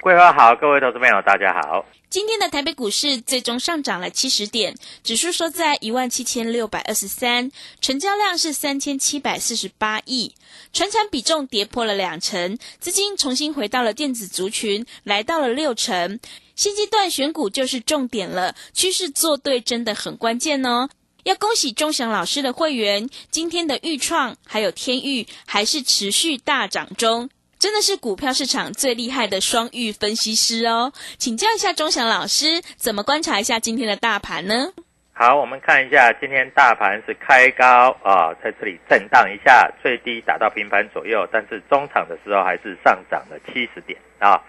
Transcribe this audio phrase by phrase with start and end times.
[0.00, 1.84] 桂花好，各位投资朋友大家好。
[2.08, 10.32] 今天的台北股市最终上涨了七十点，指数收在一万七千六百二十三，成交量是三千七百四十八亿，
[10.72, 16.20] 传产比重跌破了两成，资金重新回到了电子族群，来到了六成。
[16.54, 20.88] 现阶段选股就是重点了，趋势做对真的很关键哦。
[21.24, 27.28] 要恭喜钟祥老师的会员，今天的豫创还有天域还是持续大涨中。
[27.58, 34.72] 真的是股票市场最厉害的双域分析师哦，请教一下钟祥老师，怎么观察一下今天的大盘呢？
[35.12, 44.40] 好，我们看一下今天大盘是开高啊，在这里震荡一下，最低打到平盘左右，但是中场的时候还是上涨了七十点啊。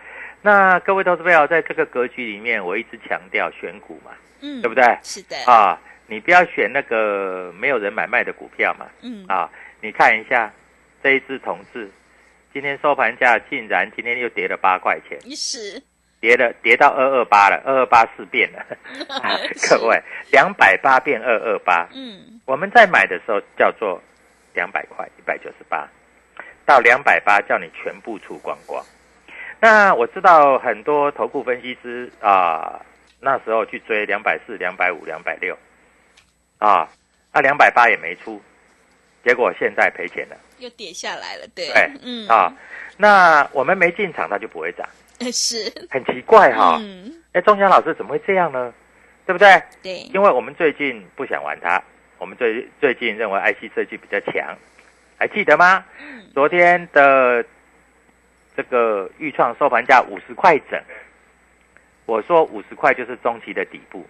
[0.43, 4.83] 那各位投资朋友，在这个格局里面，我一直强调选股嘛，嗯，对不对？
[5.01, 9.49] 是的，啊，你不要选那个没有人买卖的股票嘛，嗯，啊，
[9.81, 10.53] 你看一下
[11.01, 11.89] 这一只同志。
[12.51, 15.81] 今天收盘价竟然今天又跌了八块钱，是
[16.19, 18.65] 跌了跌到二二八了，二二八四变了，
[19.69, 20.01] 各位
[20.31, 24.01] 两百八变二二八，嗯，我们在买的时候叫做
[24.53, 25.87] 两百块一百九十八，
[26.65, 28.83] 到两百八叫你全部出光光。
[29.61, 32.81] 那我知道很多投顾分析师啊，
[33.19, 35.57] 那时候去追两百四、两百五、两百六，
[36.57, 36.89] 啊，
[37.33, 38.41] 那两百八也没出，
[39.23, 40.37] 结果现在赔钱了。
[40.59, 42.27] 又跌下来了，对，对，嗯。
[42.27, 42.53] 啊，
[42.97, 44.87] 那我们没进场，它就不会涨，
[45.31, 48.73] 是，很奇怪哈、嗯，哎，钟祥老师怎么会这样呢？
[49.25, 49.61] 对不对？
[49.81, 51.81] 对，因为我们最近不想玩它，
[52.17, 54.57] 我们最最近认为 IC 设计比较强，
[55.17, 55.85] 还记得吗？
[55.99, 56.23] 嗯。
[56.33, 57.45] 昨天的
[58.57, 60.81] 这个预创收盘价五十块整，
[62.05, 64.05] 我说五十块就是中期的底部，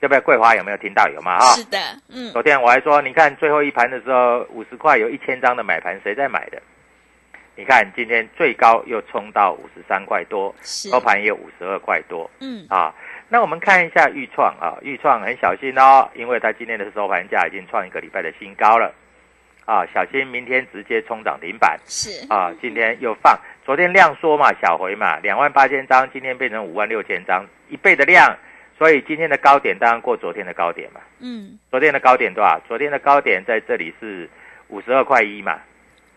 [0.00, 0.20] 对不对？
[0.20, 1.06] 桂花有没有听到？
[1.08, 1.38] 有吗？
[1.38, 1.78] 哈、是的，
[2.08, 6.60] 嗯，昨天我还说，你看最后一盘的时候，五十块有一千张的买盘，谁在买的？
[7.56, 12.94] 你看今天最高又冲到五十三块多，收盘也有五十二块多嗯，啊。
[13.28, 18.92] 那我们看一下豫创啊，豫创很小心哦，因为它今天的收盘价已经创一个礼拜的新高了
[19.66, 22.50] 啊，小心明天直接冲涨停板是，啊。
[22.62, 28.34] 今天又放，昨天量缩嘛，小回嘛，两万八千张，今天变成五万六千张，一倍的量，
[28.80, 31.02] 所以今天的高点当然过昨天的高点嘛。
[31.18, 32.58] 嗯，昨天的高点多少？
[32.66, 34.26] 昨天的高点在这里是
[34.68, 35.58] 五十二块一嘛，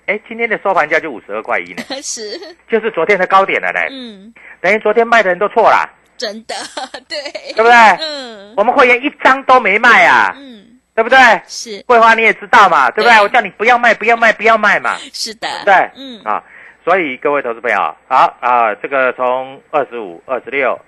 [0.05, 2.39] 哎，今天的收盘价就五十二块一呢， 是，
[2.69, 3.81] 就是昨天的高点了呢。
[3.91, 6.55] 嗯，等于昨天卖的人都错了，真的，
[7.09, 7.17] 对，
[7.53, 7.73] 对不对？
[7.99, 11.17] 嗯，我们会员一张都没卖啊，嗯，对不对？
[11.45, 13.03] 是，桂花你也知道嘛，对。
[13.03, 13.13] 不对？
[13.13, 15.91] 对我叫你不要卖，不要卖，不要卖嘛，是的，对对？
[15.97, 16.41] 嗯，啊，
[16.85, 17.77] 所以各位投资朋友，
[18.07, 20.79] 好啊，这个从二十五、二十六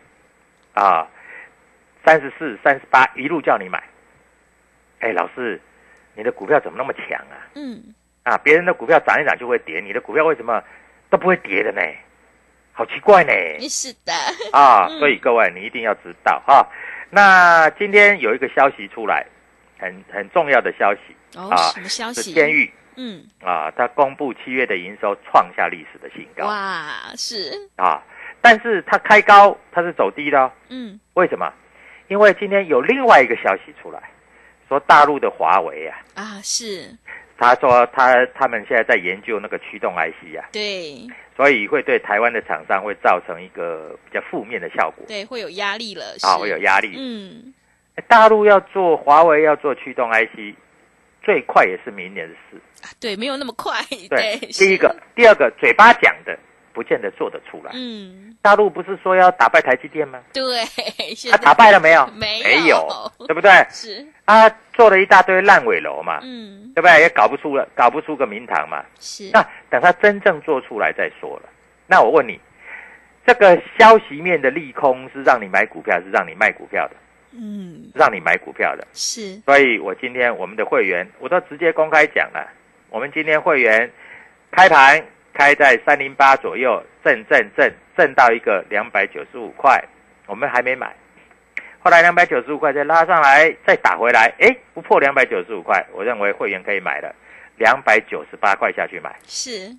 [0.74, 1.06] 啊、
[2.06, 3.84] 三十四、三十八一路叫你买，
[5.00, 5.60] 哎，老师，
[6.14, 7.36] 你的股票怎么那么强啊？
[7.56, 7.82] 嗯，
[8.24, 10.64] 啊，别人的股票涨一涨就会跌，你的股票为什么
[11.10, 11.82] 都不会跌的呢？
[12.74, 13.32] 好奇怪呢！
[13.70, 14.14] 是的，
[14.52, 16.68] 啊，嗯所以各位你一定要知道哈。
[17.10, 19.26] 那今天有一个消息出来，
[19.80, 21.00] 很很重要的消息
[21.38, 22.22] 哦，啊什么消息？
[22.22, 28.04] 是天域嗯，啊，它公布七月的营收创下历史的新高哇，是，啊，
[28.42, 30.52] 但是它开高，它是走低的哦。
[30.68, 31.50] 嗯，为什么？
[32.08, 34.02] 因为今天有另外一个消息出来，
[34.68, 36.96] 说大陆的华为啊，啊，是。
[37.38, 41.06] 他说他他们现在在研究那个驱动 IC 啊，对。
[41.36, 45.06] 所以会对台湾的厂商会造成一个比较负面的效果。
[45.06, 46.94] 对，会有压力了，啊，会有压力。
[46.98, 47.54] 嗯，
[48.08, 50.56] 大陆要做华为要做驱动 IC，
[51.22, 52.58] 最快也是明年的事。
[52.82, 56.40] 啊对，没有那么快，对，对，第一个，第二个，嘴巴讲的
[56.76, 57.72] 不见得做得出来。
[57.74, 60.20] 嗯，大陆不是说要打败台积电吗？
[60.34, 60.44] 对，
[61.32, 62.06] 他在打败了没有？
[62.08, 63.50] 没 有没有， 对不对？
[63.70, 67.00] 是，啊，做了一大堆烂尾楼嘛，嗯，对不对？
[67.00, 68.84] 也搞不出了，搞不出个名堂嘛。
[69.00, 71.50] 是，那等他真正做出来再说了。
[71.88, 72.38] 那我问你，
[73.26, 76.96] 这个消息面的利空是让你买股票，是让你卖股票的，
[77.32, 78.86] 嗯，让你买股票的。
[78.94, 82.48] 是，所以我今天我们的会员，我都直接公开讲了，
[82.90, 83.90] 我们今天会员
[84.52, 85.04] 开盘
[85.36, 89.84] 开在三零八左右，震震震震到一个两百九十五块，
[90.26, 90.96] 我们还没买。
[91.80, 97.14] 后来两百九十五块再拉上来，再打回来，诶，不破两百九十五块，我认为会员可以买了，
[97.58, 99.14] 两百九十八块下去买。
[99.28, 99.76] 是，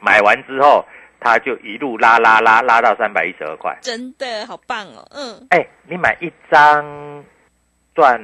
[0.00, 0.86] 买完之后，
[1.20, 3.76] 他就一路拉拉拉拉到三百一十二块。
[3.82, 7.24] 真的好棒哦，嗯，哎，你买一张
[7.94, 8.18] 赚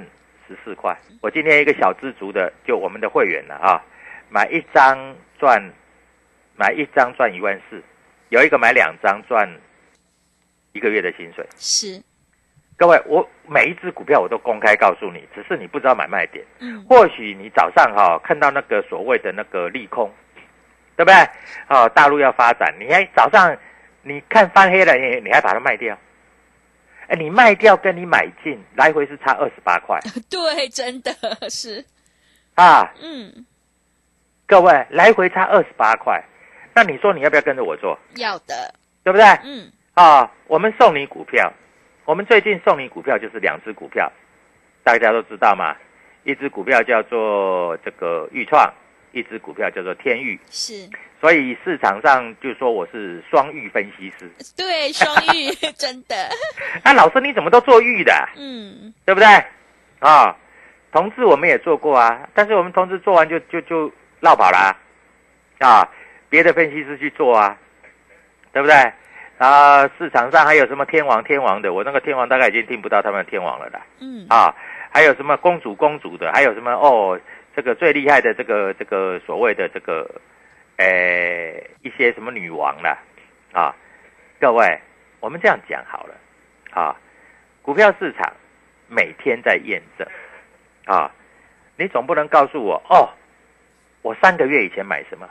[0.47, 0.97] 十四块。
[1.21, 3.83] 我今天一个小知足的，就我们的会员了啊，
[4.31, 5.63] 买一张赚，
[6.61, 7.83] 买一张赚一万四，
[8.29, 9.49] 有一个买两张赚
[10.73, 11.43] 一个月的薪水。
[11.57, 12.03] 是，
[12.77, 16.45] 各位，我每一只股票我都公开告诉你，只是你不知道买卖点。
[16.59, 20.13] 嗯，或许你早上哈、看到那个所谓的那个利空，
[20.97, 21.15] 对不对？
[21.69, 23.57] 哦，大陆要发展，你还早上
[24.03, 25.99] 你看翻黑了，你你还把它卖掉？
[27.07, 29.99] 哎，你卖掉跟你买进来回是差二十八块
[30.29, 31.11] 对，真的
[31.49, 31.83] 是，
[32.55, 32.93] 啊！
[33.01, 33.47] 嗯，
[34.47, 36.23] 各位，来回差二十八块，
[36.75, 37.99] 那你说你要不要跟着我做？
[38.17, 39.25] 要的，对不对？
[39.45, 41.53] 嗯，啊，我们送你股票，
[42.05, 44.11] 我们最近送你股票就是两只股票，
[44.83, 45.77] 大家都知道嘛。
[46.25, 48.71] 一只股票叫做这个豫创，
[49.13, 50.39] 一只股票叫做天域。
[50.51, 50.87] 是，
[51.19, 54.31] 所以市场上就说我是双玉分析师。
[54.55, 56.29] 对，双玉， 真的，
[56.85, 59.27] 那、老师你怎么都做玉的，嗯，对不对？
[60.01, 60.37] 啊，
[60.93, 63.91] 同志我们也做过啊，但是我们同志做完就就就
[64.21, 64.77] 绕跑啦、
[65.59, 65.89] 啊，
[66.31, 67.59] 别的分析师去做啊，
[68.53, 68.75] 对不对？
[69.37, 73.81] 啊，市场上还有什么天王天王的，我那个天王大概已经听不到他们的天王了啦。
[73.99, 74.55] 嗯，啊，
[74.91, 77.19] 还有什么公主公主的，还有什么哦，
[77.57, 80.09] 这个最厉害的这个这个所谓的这个，
[80.77, 80.87] 呃，
[81.83, 82.99] 一些什么女王啦，
[83.53, 83.75] 啊，
[84.39, 84.79] 各位，
[85.21, 86.15] 我们这样讲好了，
[86.71, 86.95] 啊，
[87.63, 88.31] 股票市场
[88.89, 90.07] 每天在验证，
[90.85, 91.11] 啊，
[91.77, 93.09] 你总不能告诉我哦，
[94.03, 95.27] 我三个月以前买什么，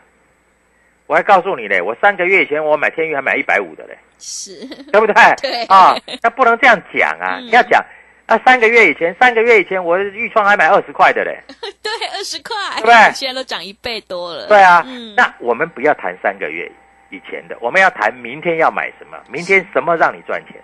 [1.10, 3.98] 我还告诉你嘞，我三个月以前我买天域还买一百五的嘞。
[4.20, 4.64] 是，
[4.94, 5.16] 对不对？
[5.42, 7.40] 对啊，那不能这样讲啊！
[7.40, 7.84] 嗯要讲
[8.28, 11.42] 啊，三个月以前，三个月以前我的预创还买二十块的嘞。
[11.82, 16.72] 对，二十块，对不对现在都涨一倍多了，对啊，嗯，那我们不要谈三个月
[17.10, 20.62] 以前的，我们要谈明天要买什么，明天什么让你赚钱，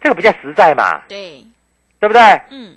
[0.00, 1.44] 这个比较实在嘛，对，
[1.98, 2.22] 对不对？
[2.50, 2.76] 嗯，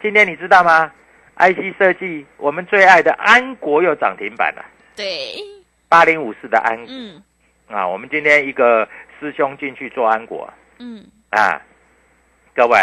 [0.00, 0.90] 今天你知道吗
[1.36, 4.64] ？IC 设计，我们最爱的安国又涨停板了，
[4.96, 5.34] 对，
[5.88, 7.22] 八零五四的安嗯
[7.68, 10.48] 啊，我们今天一个师兄进去做安国，
[10.78, 11.60] 嗯，啊，
[12.54, 12.78] 各位，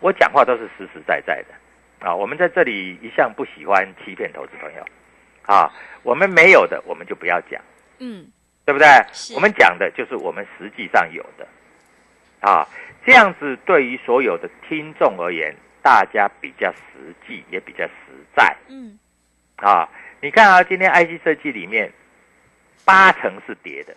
[0.00, 2.14] 我讲话都是实实在在的啊。
[2.14, 4.84] 我们在这里一向不喜欢欺骗投资朋友
[5.46, 5.72] 啊。
[6.02, 7.58] 我们没有的，我们就不要讲，
[7.98, 8.26] 嗯，
[8.66, 8.86] 对不对？
[9.34, 11.48] 我们讲的就是我们实际上有的
[12.40, 12.68] 啊。
[13.06, 17.92] 这样子对于所有的听众而言，大家比较实际，也比较实
[18.36, 18.98] 在嗯，
[19.56, 19.88] 啊。
[20.24, 21.92] 你看啊，今天 IC 设计里面
[22.82, 23.94] 八成是跌的，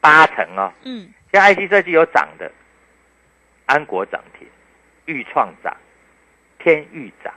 [0.00, 0.72] 八成哦。
[0.84, 2.50] 嗯，像 IC 设计有涨的，
[3.66, 4.48] 安国涨停，
[5.04, 5.76] 豫创涨，
[6.58, 7.30] 天域涨，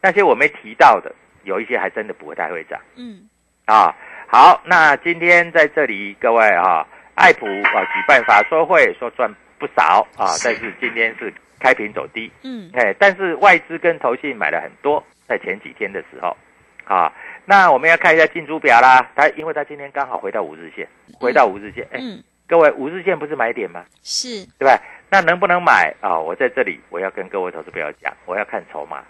[0.00, 2.80] 那些我没提到的，有一些还真的不太会涨。
[2.94, 3.28] 嗯，
[3.64, 3.92] 啊。
[4.28, 9.28] 好，那今天在这里各位啊，爱普啊举办法说会，说赚
[9.58, 16.36] 不少啊，但是今天是开平走低，嗯，哎，但是外资跟投信买了很多，在前几天的时候
[16.84, 17.12] 啊。
[17.44, 20.86] 那我们要看一下进出表啦，它因为它今天刚好回到五日线，
[21.18, 23.84] 回到五日线，哎，嗯，各位，五日线不是买点吗？
[24.02, 24.78] 是，对吧？
[25.10, 29.02] 那能不能买啊、我在这里我要跟各位投资朋友讲，我要看筹码，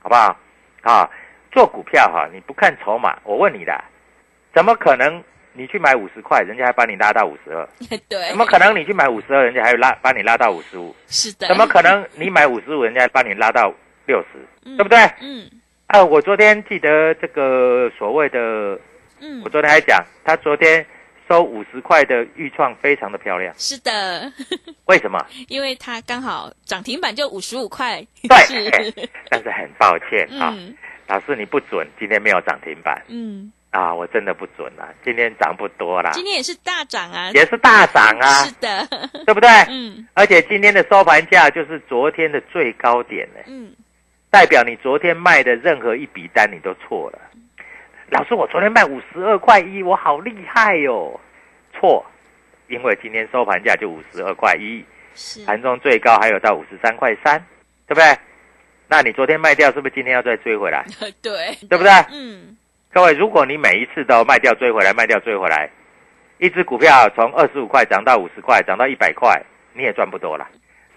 [0.00, 0.36] 好不好？
[0.82, 1.08] 啊，
[1.50, 3.82] 做股票哈、你不看筹码，我问你的，
[4.52, 7.66] 怎么可能你去买五十块，人家还把你拉到五十二？
[8.06, 10.94] 对，怎么可能你去买五十二，人家还有拉把你拉到五十五？
[11.06, 13.72] 是的，怎么可能你买五十五，人家把你拉到
[14.06, 14.38] 六十？
[14.66, 14.98] 嗯对不对？
[15.22, 15.48] 嗯
[15.88, 18.78] 啊，我昨天记得这个所谓的，
[19.20, 19.40] 嗯。
[19.42, 20.84] 我，昨天还讲，他昨天
[21.26, 24.30] 收五十块的预创非常的漂亮，是的，
[24.84, 25.18] 为什么？
[25.48, 30.74] 因为它刚好涨停板就五十五块，对， 但是很抱歉啊，嗯
[31.06, 33.02] 老师你不准，今天没有涨停板。
[33.08, 38.44] 嗯，啊，我真的不准啊，今天涨不多啦，今天也是大涨啊，也是大涨啊。
[38.44, 38.86] 是，的，
[39.24, 39.48] 对不对？
[39.70, 40.06] 嗯。
[40.12, 43.72] 而且今天的收盘价就是昨天的最高点呢，嗯，
[44.30, 47.18] 代表你昨天卖的任何一笔单你都错了。
[48.10, 51.18] 老师，我昨天卖五十二块一，我好厉害哟、
[51.72, 52.04] 错，
[52.68, 57.38] 因为今天收盘价就五十二块一，是，盘中最高还有到五十三块三，
[57.86, 58.04] 对不对？
[58.86, 60.84] 那你昨天卖掉，是不是今天要再追回来？
[61.20, 61.90] 对，对不对？
[62.10, 62.56] 嗯
[62.90, 65.68] 各位，如果你每一次都卖掉追回来，卖掉追回来，
[66.38, 69.38] 一只股票从二十五块涨到五十块，涨到一百块，
[69.74, 70.48] 你也赚不多了。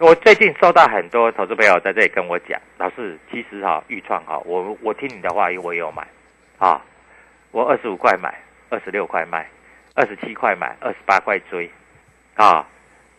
[0.01, 6.03] 我最近收到很多投资朋友在这里跟我讲，老师，其实哈、豫创哈、我我听你的话，我也有买，
[6.57, 6.81] 啊，
[7.51, 8.33] 我二十五块买，
[8.69, 9.47] 二十六块卖，
[9.93, 11.69] 二十七块买，二十八块追，
[12.33, 12.67] 啊，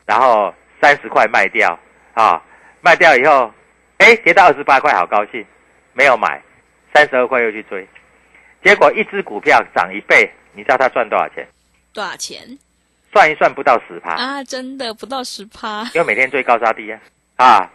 [0.06, 1.78] 然后三十块卖掉，
[2.14, 2.42] 啊，
[2.80, 3.54] 卖掉以后，
[3.98, 5.46] 哎，跌到二十八块，好高兴，
[5.92, 6.42] 没有买，
[6.92, 7.86] 三十二块又去追，
[8.64, 11.46] 结果一只股票涨一倍，你知道他赚多少钱？
[11.94, 12.40] 多少钱
[13.12, 14.42] 算一算不到十趴，啊？
[14.44, 17.00] 真的不到十趴，因为每天追高杀低啊，
[17.36, 17.70] 啊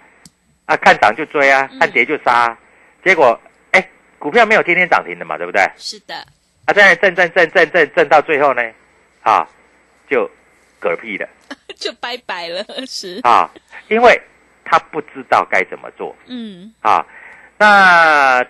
[0.65, 1.79] 啊，看涨就追啊，嗯。
[1.79, 2.57] 看跌就杀、啊，
[3.03, 3.39] 结果
[3.71, 5.61] 哎，股票没有天天涨停的嘛，对不对？
[5.77, 6.15] 是的，
[6.65, 8.61] 啊，在震震震震震震到最后呢，
[9.21, 9.47] 啊，
[10.09, 10.29] 就
[10.81, 11.29] 嗝屁了。
[11.77, 13.49] 就拜拜了，是，啊，
[13.87, 14.19] 因为
[14.65, 16.15] 他不知道该怎么做。
[16.25, 16.73] 嗯。
[16.81, 17.05] 啊。
[17.59, 18.43] 那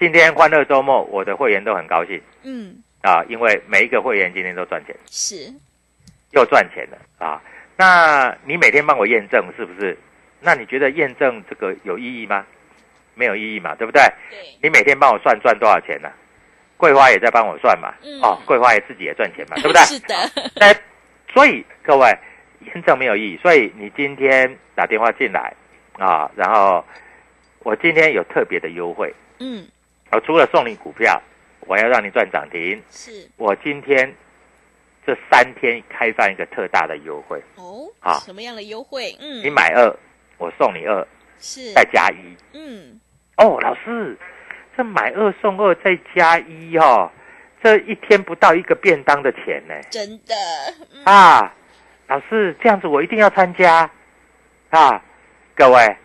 [0.00, 2.20] 今天欢乐周末，我的会员都很高兴。
[2.42, 5.52] 嗯，啊，因为每一个会员今天都赚钱，是，
[6.32, 7.40] 又赚钱了啊。
[7.76, 9.96] 那你每天帮我验证是不是？
[10.40, 12.44] 那你觉得验证这个有意义吗？
[13.14, 14.02] 没有意义嘛，对不对？
[14.30, 16.10] 对，你每天帮我算赚多少钱呢、
[16.78, 19.82] 桂花也在帮我算嘛，嗯哦，桂花也自己也赚钱嘛， 对不对？
[19.82, 20.14] 是的，
[20.56, 20.74] 那
[21.32, 22.08] 所以各位
[22.60, 25.54] 验证没有意义，所以你今天打电话进来
[25.98, 26.84] 啊，然后
[27.60, 29.66] 我今天有特别的优惠，嗯，
[30.10, 31.20] 我除了送你股票，
[31.60, 34.10] 我要让你赚涨停，是，我今天
[35.06, 39.16] 这三天开放一个特大的优惠，哦，好什么样的优惠？
[39.20, 39.96] 嗯，你买二，
[40.38, 41.06] 我送你二，
[41.38, 42.36] 是，再加一。
[42.52, 43.00] 嗯，
[43.36, 44.16] 哦，老师，
[44.76, 47.10] 这买二送二再加一哦，
[47.62, 49.74] 这一天不到一个便当的钱呢。
[49.90, 50.34] 真的，
[50.94, 51.04] 嗯。
[51.04, 51.54] 啊，
[52.08, 53.90] 老师，这样子我一定要参加。
[54.70, 55.04] 啊！
[55.54, 55.96] 各位，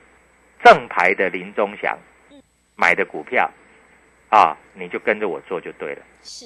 [0.61, 1.97] 正牌的林中祥
[2.75, 3.49] 买的股票
[4.27, 6.45] 啊，你就跟着我做就对了，是，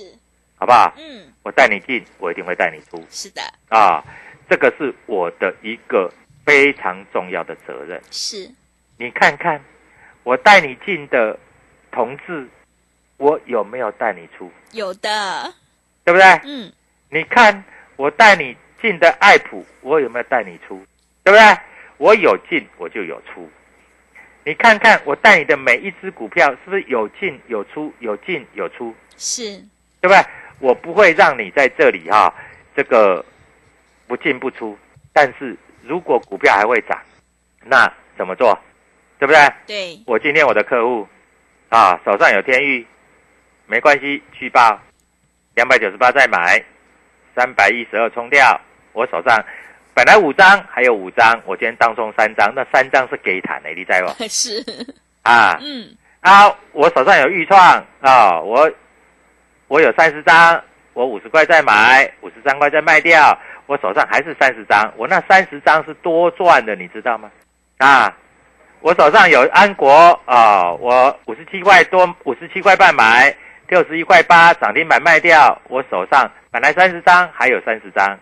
[0.61, 0.93] 好不好？
[0.95, 4.03] 嗯，我带你进，我一定会带你出是的，啊！
[4.47, 6.07] 这个是我的一个
[6.45, 7.99] 非常重要的责任。
[8.11, 8.47] 是，
[8.97, 9.59] 你看看，
[10.21, 11.35] 我带你进的
[11.91, 12.47] 同志，
[13.17, 14.51] 我有没有带你出？
[14.71, 15.51] 有的，
[16.03, 16.27] 对不对？
[16.43, 16.71] 嗯，
[17.09, 17.63] 你看
[17.95, 20.79] 我带你进的爱普，我有没有带你出？
[21.23, 21.57] 对不对？
[21.97, 23.49] 我有进，我就有出。
[24.43, 29.57] 你看看我带你的每一只股票，是不是有进有出，有进有出，是，
[29.99, 30.23] 对不对？
[30.61, 32.33] 我不会让你在这里哈、
[32.75, 33.23] 这个
[34.07, 34.77] 不进不出。
[35.11, 36.97] 但是如果股票还会涨，
[37.65, 38.57] 那怎么做？
[39.19, 39.53] 对不对？
[39.67, 41.07] 对，我今天我的客户
[41.69, 42.85] 啊手上有天域，
[43.67, 44.79] 没关系，去报
[45.53, 46.63] 两百九十八再买，
[47.35, 48.59] 三百一十二冲掉。
[48.93, 49.43] 我手上
[49.93, 54.07] 本来五张，还有五张，我今天当中三张，那三张是给坦的，你在不？
[54.27, 54.63] 是，
[55.21, 57.59] 啊嗯，啊，我手上有预创
[58.01, 58.71] 啊，我
[59.71, 60.61] 我有三十张，
[60.91, 67.31] 我五十块再买，五十三块再卖掉，我手上还是三十张，我那三十张是多赚的，你知道吗？
[67.77, 68.13] 啊，
[68.81, 69.89] 我手上有安国
[70.25, 73.33] 啊，我五十七块多，五十七块半买，
[73.69, 78.19] 六十一块八涨停板卖掉，我手上本来三十张，还有三十张，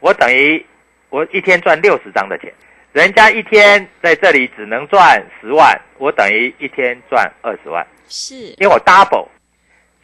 [0.00, 0.62] 我等于
[1.08, 2.52] 我一天赚六十张的钱，
[2.92, 9.26] 人家一天在这里只能赚十万，我等于一天赚二十万，是，因为我 double。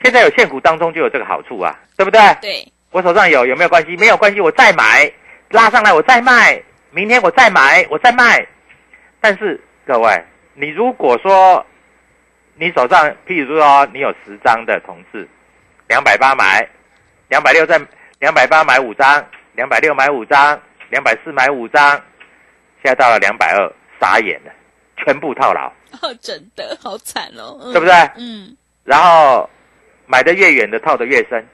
[0.03, 2.21] 现在有现股当中就有这个好处啊，对不对？
[2.41, 3.97] 对，我手上有有没有关系？
[3.97, 5.11] 没有关系，我再买，
[5.51, 8.47] 拉上来我再卖，明天我再买，我再卖。
[9.21, 10.25] 但是各位，
[10.55, 11.65] 你如果说
[12.57, 15.27] 你手上，譬如说你有十张的同志，
[15.89, 16.69] 两百八买，
[17.29, 17.81] 两百六再
[18.19, 19.25] 两百八买五张，
[19.55, 20.61] 两百六买五张，
[20.91, 21.91] 两百四买五张，
[22.83, 24.53] 现在到了两百二，傻眼了，
[24.99, 25.73] 全部套牢，
[26.03, 27.95] 哦，真的好惨哦，嗯对不对？
[28.17, 29.49] 嗯，然后
[30.07, 31.45] 买的越远的套的越深，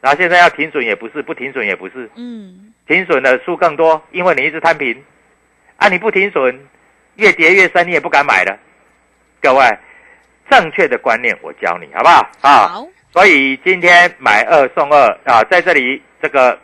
[0.00, 5.02] 然后现在要停损也不是，不停损也不是，嗯，停损的数更多，因为你一直摊平，
[5.76, 6.58] 啊，你不停损，
[7.16, 8.56] 越跌越深，你也不敢买了。
[9.40, 9.64] 各位，
[10.50, 12.30] 正确的观念我教你好不好？
[12.40, 16.58] 啊，好，所以今天买二送二啊，在这里这个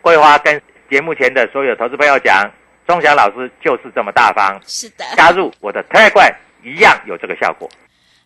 [0.00, 2.50] 桂花跟节目前的所有投资朋友讲，
[2.86, 5.04] 钟祥老师就是这么大方，是的。
[5.16, 7.70] 加入我的 Telegram 一样有这个效果。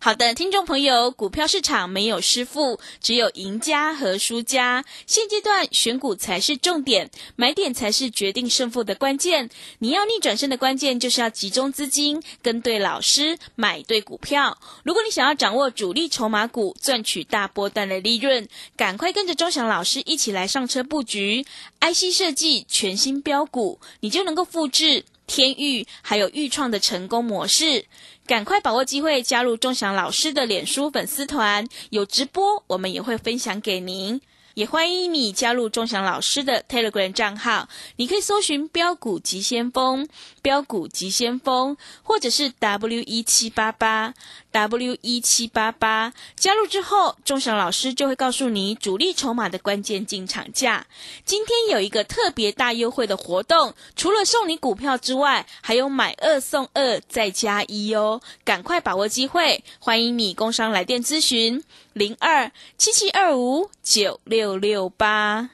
[0.04, 4.84] 好的，听众朋友，股票市场没有师傅，只有赢家和输家。
[5.06, 9.48] 现阶段选股才是重点，买点才是决定胜负的关键。
[9.78, 14.58] 你要逆转胜的关键，就是要集中资金，跟对老师，买对股票。
[14.82, 18.46] 如果你想要掌握主力筹码股，赚取大波段的利润，
[18.76, 21.46] 赶快跟着钟祥老师一起来上车布局
[21.80, 25.06] IC 设计全新标股，你就能够复制。
[25.26, 27.86] 天域还有豫创的成功模式，
[28.26, 34.20] 赶快把握机会加入钟祥老师的脸书粉丝团，有直播我们也会分享给您。
[34.54, 40.08] 也欢迎你加入钟祥老师的 Telegram 账号，你可以搜寻“标股急先锋”、
[40.44, 41.74] “标股急先锋”，
[42.04, 44.12] 或者是 W 一七八八
[44.52, 46.12] W 一七八八。
[46.36, 50.86] 加入之后，钟祥老师就会告诉你主力筹码的关键进场价。
[51.24, 58.20] 今天有一个特别大优惠的活动，除了送你股票之外，还有买二送二再加一哦！
[58.44, 65.48] 赶快把握机会，欢迎你工商来电咨询零二七七二五九六六八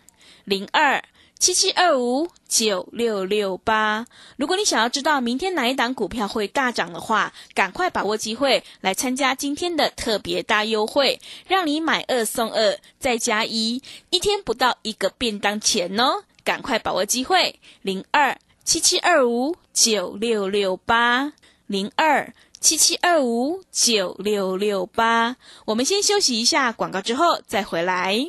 [0.44, 1.04] 零二
[1.40, 4.04] 七七二五九六六八。
[4.36, 11.18] 如果你想要知道明天哪一档股票会大涨的话，赶快把握机会来参加今天的特别大优惠，
[11.48, 16.24] 让你买二送二再加一，一天不到一个便当钱哦！
[16.44, 21.32] 赶快把握机会，零二七七二五九六六八
[21.66, 22.34] 零二。
[22.60, 28.28] 七七二五九六六八，我们先休息一下广告，之后再回来。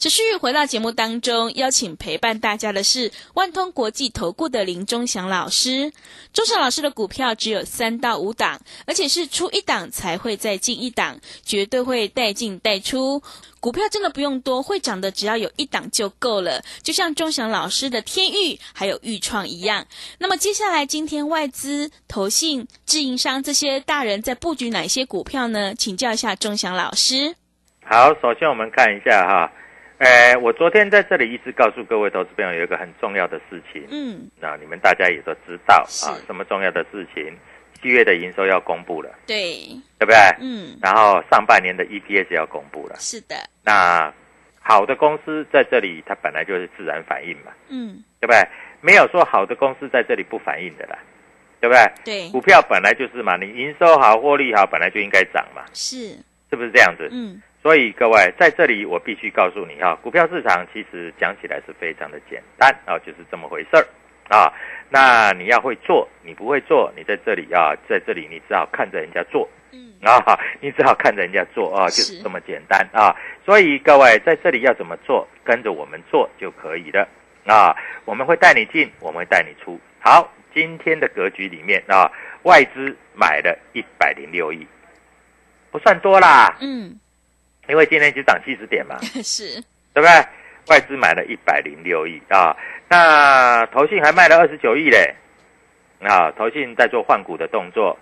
[0.00, 5.92] 持续回到节目当中，邀请陪伴大家的是万通国际投顾的林忠祥老师。
[6.32, 13.22] 忠祥老师的股票只有三到五档，而且是出一档才会再进一档，绝对会带进带出。
[13.60, 16.62] 股票真的不用多，会涨的只要有一档就够了。
[16.82, 19.86] 就像钟祥老师的天域还有豫创一样。
[20.16, 25.74] 那么接下来今天外资、投信、自营商这些大人在布局哪些股票呢？
[25.74, 27.36] 请教一下钟祥老师。
[27.84, 29.52] 好，首先我们看一下哈。
[30.00, 37.36] 呃，我昨天在这里一直告诉各位投资朋友有一个很重要的事情，嗯，那你们大家也都知道啊，什么重要的事情？
[37.82, 40.16] 七月的营收要公布了，对，对不对？
[40.40, 44.10] 嗯，然后上半年的 EPS 要公布了，是的，那
[44.58, 48.40] 好的公司在这里它本来就是自然反应嘛，嗯，对不对？
[48.80, 50.98] 没有说好的公司在这里不反应的啦，
[51.60, 51.92] 对不对？
[52.04, 56.08] 对，股票本来就是嘛，你营收好、获利好，本来就应该涨嘛，是，
[56.48, 57.06] 是不是这样子？
[57.12, 63.86] 嗯，所以各位在这里，我必须告诉你哈，股票市场其实讲起来是非常的简单啊，就是这么回事儿
[64.34, 64.52] 啊。
[64.88, 70.18] 那你要会做，你不会做，你在这里啊，在这里你只好看着人家做嗯，啊，
[70.60, 73.14] 你只好看着人家做啊，就是是这么简单啊。
[73.44, 77.06] 所以各位在这里要怎么做，跟着我们做就可以了
[77.46, 77.76] 啊。
[78.06, 79.78] 我们会带你进，我们会带你出。
[80.00, 82.10] 好，今天的格局里面啊，
[82.44, 84.66] 外资买了一百零六亿，
[85.70, 86.56] 不算多啦。
[86.60, 86.98] 嗯，
[87.70, 89.60] 因为今天只涨七十点嘛， 是，
[89.94, 90.08] 对不对？
[90.68, 92.54] 外资买了一百零六亿啊，
[92.88, 95.14] 那投信还卖了二十九亿嘞，
[96.02, 97.98] 啊，投信在做换股的动作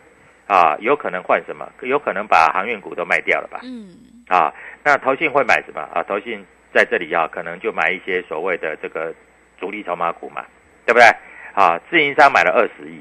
[0.46, 1.70] 啊，有可能换什么？
[1.83, 3.61] 有可能把航运股都卖掉了吧？
[3.62, 4.52] 嗯，啊，
[4.83, 6.02] 那投信会买什么啊？
[6.02, 9.14] 投信在这里啊，可能就买一些所谓的这个
[9.59, 10.44] 主力筹码股嘛，
[10.85, 11.07] 对不对？
[11.54, 13.00] 啊，自营商买了二十亿，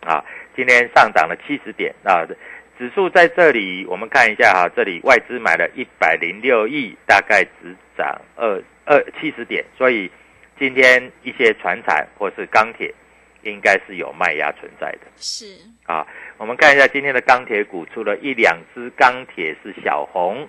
[0.00, 0.24] 啊，
[0.56, 2.24] 今天上涨了七十点啊，
[2.78, 10.10] 指数在这里，我们看一下哈、这里外资买了一百零六亿，大概只涨二二七十点，所以
[10.58, 12.92] 今天一些船产或是钢铁
[13.42, 15.06] 应该是有卖压存在的。
[15.16, 15.46] 是，
[15.86, 20.46] 啊，我们看一下今天的钢铁股，除了一两只钢铁是小红，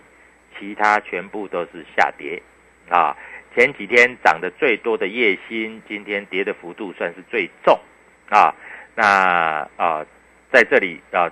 [0.59, 2.41] 其他全部都是下跌。
[2.89, 3.15] 啊，
[3.55, 7.79] 前几天涨得最多的叶星，今天跌的幅度算是最重。
[8.29, 8.53] 啊，
[8.95, 10.05] 那啊，
[10.51, 11.31] 在这里啊，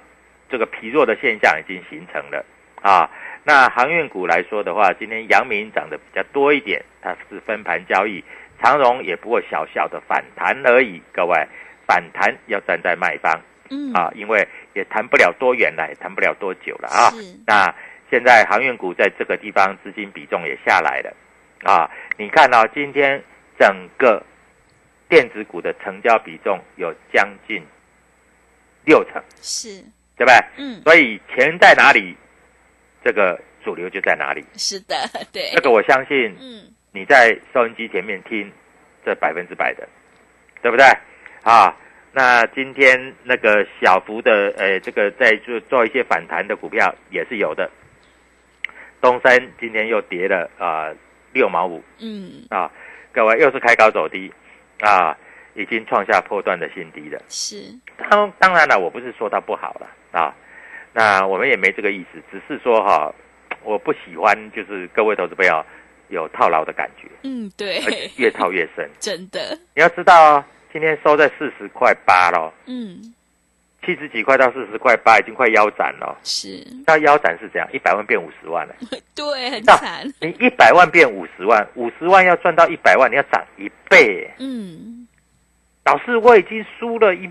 [0.56, 2.46] 这个疲弱的现象已经形成了。
[2.82, 3.12] 啊。
[3.44, 8.24] 那航运股来说的话，今天阳明涨得比较多一点，它是分盘交易，
[8.62, 11.02] 长荣也不过小小的反弹而已。
[11.12, 11.38] 各位，
[11.86, 13.38] 反弹要站在卖方
[13.70, 17.38] 嗯，啊，因为也谈不了多远了，也谈不了多久了啊是。
[17.46, 17.76] 那
[18.10, 21.13] 现在航运股在这个地方资金比重也下来了
[21.70, 21.91] 啊。
[22.18, 23.22] 你看到、今天
[23.60, 24.24] 整个
[25.10, 27.62] 电子股的成交比重有将近
[28.86, 29.84] 六成，是，
[30.17, 30.36] 对不对？
[30.58, 32.15] 嗯，所以钱在哪里，
[33.04, 34.43] 这个主流就在哪里。
[34.56, 34.95] 是的，
[35.34, 38.51] 对，这个我相信嗯，你在收音机前面听，
[39.06, 39.88] 这百分之百的，
[40.62, 40.86] 对不对？
[41.43, 41.75] 啊，
[42.12, 47.69] 那今天那个小幅的，呃，这个在做做一些反弹的股票也是有的。
[49.01, 50.89] 东森今天又跌了啊
[51.32, 52.71] 六毛五嗯，啊，
[53.12, 54.32] 各位又是开高走低
[54.80, 55.15] 啊，
[55.56, 57.22] 已经创下破断的新低了。
[57.30, 57.74] 是，
[58.10, 60.36] 当当然了，我不是说它不好了啊，
[60.94, 63.13] 那我们也没这个意思，只是说哈，
[63.63, 65.65] 我不喜欢就是各位投资朋友
[66.10, 68.89] 有套牢的感觉，嗯，对而，且越套越深。
[69.00, 73.13] 真的，你要知道哦，今天收在四十块八咯，嗯，
[73.86, 76.18] 七十几块到四十块八，已经快腰斩了。
[76.24, 77.70] 是，那腰斩是怎样？
[77.72, 78.76] 一百万变五十万了。
[79.15, 84.30] 对，很惨，你一百万变五十万，五十万要赚到一百万，你要涨一倍。
[84.39, 85.05] 嗯，
[85.86, 87.30] 老师，我已经输了一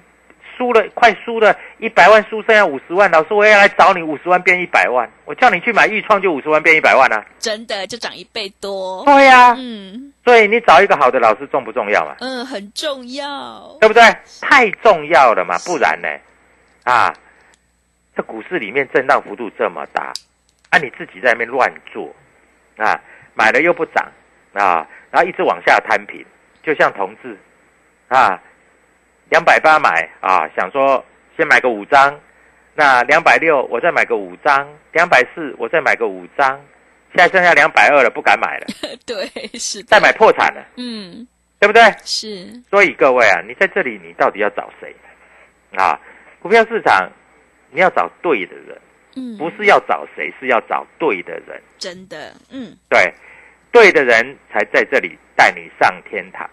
[0.56, 3.10] 输了，快输了一百万，输剩下五十万。
[3.10, 7.24] 老师，我要来找你，五十万变一百万，我叫你去买豫创，就五十万变一百万啊。
[7.40, 12.16] 真的就涨一倍多，对呀、嗯所以你找一个好的老师重不重要嘛？
[12.20, 14.02] 嗯，很重要，对不对？
[14.40, 16.08] 太重要了嘛，不然呢？
[16.84, 17.12] 啊，
[18.16, 20.12] 这股市里面震荡幅度这么大，
[20.70, 22.14] 啊，你自己在那边乱做，
[22.76, 22.98] 啊，
[23.34, 24.06] 买了又不涨，
[24.52, 26.24] 啊，然后一直往下摊平，
[26.62, 27.36] 就像同志，
[28.14, 28.40] 啊，
[29.28, 31.04] 两百八买啊，想说
[31.36, 32.16] 先买个五张，
[32.72, 36.48] 那两百六我再买个五张，两百四我再买个五张，
[37.12, 38.66] 现在剩下两百二了，不敢买了，
[39.04, 39.26] 对，
[39.58, 41.26] 是的，再买破产了，嗯，
[41.58, 41.82] 对不对？
[42.04, 44.94] 是，所以各位啊，你在这里，你到底要找谁？
[45.74, 45.98] 啊？
[46.38, 47.10] 股票市场
[47.72, 48.80] 你要找对的人，
[49.16, 51.60] 嗯，不是要找谁，是要找对的人。
[51.78, 53.12] 真的，嗯，对，
[53.72, 56.48] 对的人才在这里带你上天堂。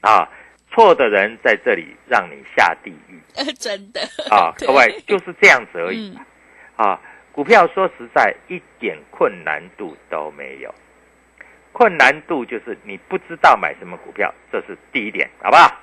[0.00, 0.28] 啊，
[0.74, 4.52] 错的人在这里让你下地狱 呃，真的啊！
[4.58, 7.00] 各位就是这样子而已嗯啊。
[7.32, 10.72] 股票说实在一点困难度都没有，
[11.72, 15.80] 困难度就是你不知道买什么股票，这是第一点，好不好？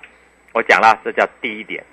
[0.54, 1.84] 我讲了，这叫第一点。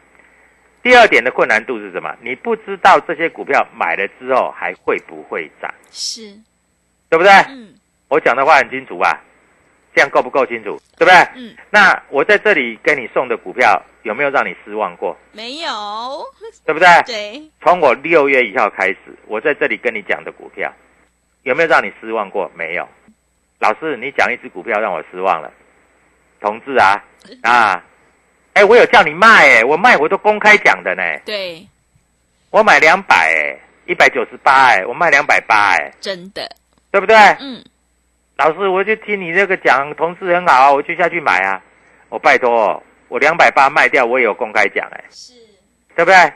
[0.80, 2.14] 第二点的困难度是什么？
[2.20, 6.32] 你不知道这些股票买了之后还会不会涨，是，
[7.08, 7.32] 对不对？
[7.48, 7.74] 嗯
[8.08, 9.20] 我讲的话很清楚吧？
[9.98, 10.80] 这样够不够清楚？
[10.96, 11.14] 对不对？
[11.34, 15.16] 嗯，那我在这里给你送的股票有没有让你失望过？
[15.32, 16.24] 没有，
[16.64, 16.86] 对不对？
[17.04, 20.72] 对，从我六月一号开始，我在这里跟你讲的股票，
[21.42, 22.48] 有没有让你失望过？
[22.54, 22.88] 没有。
[23.58, 25.50] 老师，你讲一只股票让我失望了，
[26.40, 27.02] 同志啊
[27.42, 27.84] 啊！
[28.52, 31.02] 哎，我有叫你卖哎，我卖我都公开讲的呢。
[31.24, 31.66] 对，
[32.50, 36.48] 我买两百哎，一百九十八哎，我卖两百八哎，真的，
[36.92, 37.16] 对不对？
[37.40, 37.60] 嗯，
[38.38, 41.60] 老师，我就听你这个讲，同事很好，我就下去买啊。
[42.08, 45.34] 我拜托、哦，我两百八卖掉，我也有公开讲哎，是，
[45.96, 46.32] 对不对？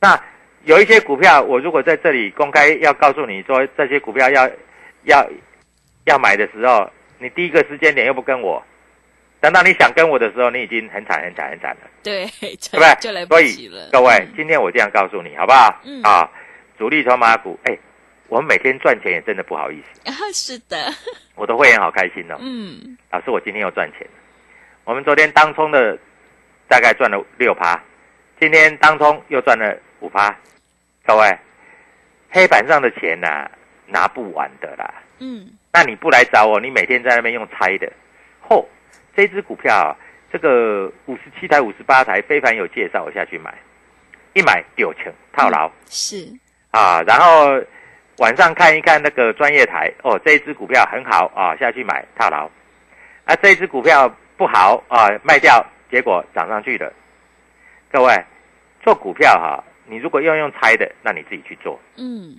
[0.00, 0.20] 那
[0.64, 4.48] 有一些股票，我如果在这里公开要告诉你说这些股票要
[5.04, 5.26] 要
[6.04, 8.62] 要买的时候，你第一个时间点又不跟我，
[9.40, 12.94] 等到你想跟我的时候，你已经很惨很惨很惨了，对，对对不对？
[13.00, 15.80] 就来不所以各位嗯，今天我这样告诉你好不好？
[15.84, 16.30] 嗯啊，
[16.76, 17.76] 主力筹码股，哎，
[18.28, 20.76] 我们每天赚钱也真的不好意思， 啊，是的，
[21.34, 22.36] 我的会员好开心哦。
[22.40, 24.12] 嗯，老师，我今天又赚钱了。
[24.84, 25.98] 我们昨天当冲的
[26.68, 27.82] 大概赚了六趴，
[28.38, 30.34] 今天当冲又赚了五趴。
[31.04, 31.38] 各位，
[32.30, 33.50] 黑板上的钱呐、
[33.86, 34.94] 拿不完的啦。
[35.20, 37.90] 嗯，那你不来找我，你每天在那边用猜的。
[38.46, 38.64] 嚯、
[39.16, 39.96] 这只股票啊，
[40.30, 43.54] 这个五十七台、五十八台，非凡有介绍，我下去买，
[44.34, 45.70] 一买六成套牢。
[45.88, 46.30] 是，
[46.70, 47.58] 啊，然后
[48.18, 52.50] 晚上看一看那个专业台，哦，这一只股票很好啊，下去买套牢，
[53.24, 56.92] 啊，这一只股票不好啊，卖掉，结果涨上去了。
[57.92, 58.24] 各位，
[58.82, 61.78] 做股票哈、你如果要用猜的，那你自己去做。
[61.96, 62.36] 嗯，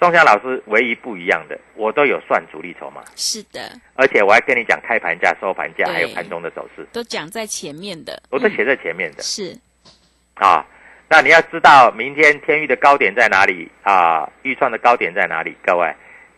[0.00, 5.94] 钟祥老师唯一不一样的，我都有算主力筹码，是的，而且我还跟你讲开盘价、收盘价，对。
[5.94, 9.22] 还有盘中的走势，都讲在前面的，嗯我都写在前面的。
[9.22, 9.54] 是，
[10.36, 10.64] 啊，
[11.08, 14.28] 那你要知道明天天域的高点在哪里啊？
[14.42, 15.56] 预创的高点在哪里？
[15.64, 15.90] 各位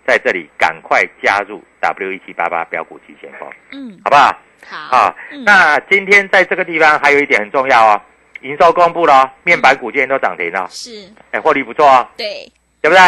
[0.07, 4.39] 在这里赶快加入 W 一七八八标股急先锋，嗯，好不好？
[4.67, 8.01] 好，啊，嗯那今天在这个地方还有一点很重要哦，
[8.43, 12.99] 营收公布了哦，面板股今天都涨停了，是，哎，获利不错哦，对，对不对？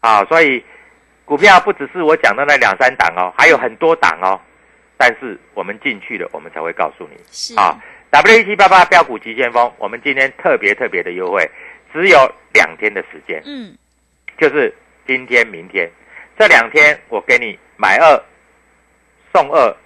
[0.00, 0.62] 啊，所以
[1.24, 4.38] 股票不只是我讲的那两三档哦，还有很多档哦。
[4.98, 7.16] 但是我们进去了，我们才会告诉你。
[7.30, 7.78] 是啊
[8.16, 11.50] ，W 一七八八标股急先锋，我们今天特别特别的优惠，
[11.92, 12.18] 只有
[12.54, 13.76] 两天的时间，嗯，
[14.38, 14.74] 就是
[15.06, 15.90] 今天、明天
[16.38, 18.18] 这两天，我给你买二
[19.34, 19.76] 送二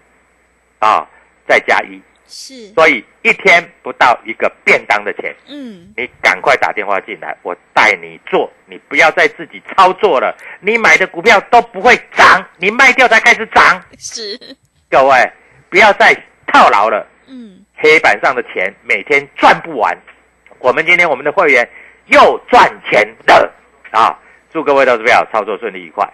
[0.79, 1.05] 啊，
[1.49, 5.35] 再加一，是，所以一天不到一个便当的钱。
[5.49, 10.33] 嗯，你赶快打电话进来，我带你做，你不要再自己操作了。
[10.61, 13.85] 你买的股票都不会涨，你卖掉才开始涨。
[13.99, 14.39] 是，
[14.89, 15.33] 各位
[15.69, 16.15] 不要再
[16.47, 19.97] 套牢了，嗯，黑板上的钱每天赚不完。
[20.59, 21.67] 我们今天我们的会员
[22.09, 23.51] 又赚钱的
[23.93, 24.19] 啊！
[24.53, 26.13] 祝各位投资票操作顺利愉快。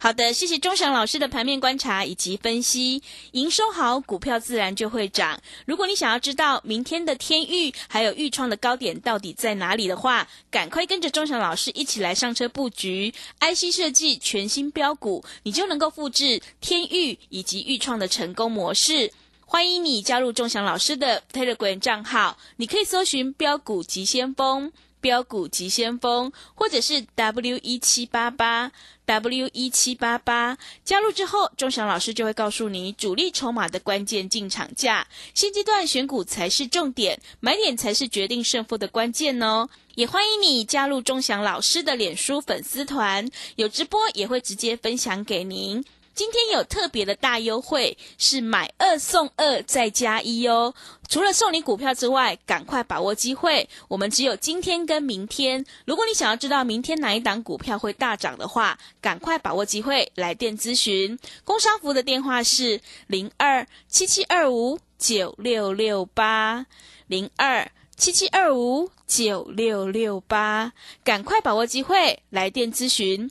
[0.00, 3.02] 好的，谢谢钟祥老师的盘面观察以及分析。
[3.32, 5.40] 营收好，股票自然就会涨。
[5.66, 19.10] 如果你想要知道明天的天域还有豫创的高点到底在哪里的话，赶快跟着钟祥老师一起来上车布局 IC 设计全新标股，你就能够复制天域以及豫创的成功模式。
[19.50, 24.70] 欢迎你加入钟祥老师的 Telegram 账号，你可以搜寻标股急先锋。
[25.00, 28.72] 标股急先锋，或者是 W 一七八八
[29.06, 35.06] W 一七八八，加入之后，钟祥老师就会告诉你主力筹码的关键进场价。
[35.34, 39.68] 现阶段选股才是重点，买点才是决定胜负的关键哦。
[39.94, 45.84] 也欢迎你加入钟祥老师的脸书粉丝团，有直播也会直接分享给您。
[46.18, 50.74] 今天有特别的大优惠，是买二送二再加一哦。
[51.08, 53.68] 除了送你股票之外，赶快把握机会。
[53.86, 55.64] 我们只有今天跟明天。
[55.84, 61.16] 如果你想要知道明天哪一档股票会大涨的话，赶快把握机会来电咨询。
[61.44, 66.66] 工商服的电话是零二七七二五九六六八
[67.06, 70.72] 零二七七二五九六六八，
[71.04, 73.30] 赶快把握机会来电咨询。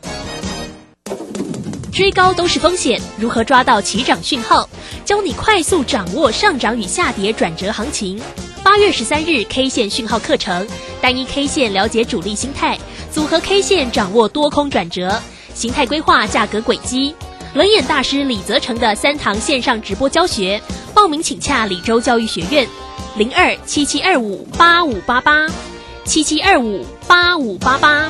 [1.91, 4.67] 追高都是风险，如何抓到起涨讯号？
[5.03, 8.19] 教你快速掌握上涨与下跌转折行情。
[8.63, 10.65] 八月十三日 K 线讯号课程，
[11.01, 12.79] 单一 K 线了解主力心态，
[13.11, 15.21] 组合 K 线掌握多空转折，
[15.53, 17.13] 形态规划价格轨迹。
[17.53, 20.61] 冷眼大师李泽成的三堂线上直播教学，
[20.93, 22.65] 报名请洽李州教育学院，
[23.17, 25.45] 零二七七二五八五八八，
[26.05, 28.09] 七七二五八五八八。